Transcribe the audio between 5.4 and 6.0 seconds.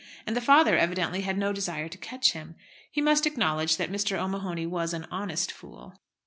fool.